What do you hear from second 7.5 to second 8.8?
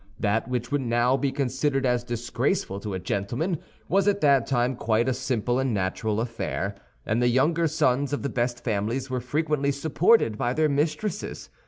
sons of the best